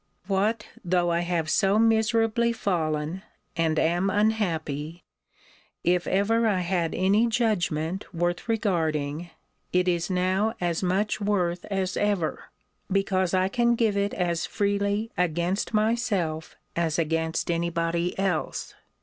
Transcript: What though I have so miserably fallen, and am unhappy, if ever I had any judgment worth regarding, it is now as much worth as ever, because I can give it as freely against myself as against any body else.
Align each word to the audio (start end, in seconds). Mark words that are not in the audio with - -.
What 0.25 0.65
though 0.83 1.11
I 1.11 1.19
have 1.19 1.47
so 1.47 1.77
miserably 1.77 2.51
fallen, 2.53 3.21
and 3.55 3.77
am 3.77 4.09
unhappy, 4.09 5.03
if 5.83 6.07
ever 6.07 6.47
I 6.47 6.61
had 6.61 6.95
any 6.95 7.27
judgment 7.27 8.11
worth 8.11 8.49
regarding, 8.49 9.29
it 9.71 9.87
is 9.87 10.09
now 10.09 10.55
as 10.59 10.81
much 10.81 11.21
worth 11.21 11.65
as 11.65 11.95
ever, 11.97 12.45
because 12.91 13.35
I 13.35 13.47
can 13.47 13.75
give 13.75 13.95
it 13.95 14.15
as 14.15 14.47
freely 14.47 15.11
against 15.19 15.71
myself 15.71 16.55
as 16.75 16.97
against 16.97 17.51
any 17.51 17.69
body 17.69 18.17
else. 18.17 18.73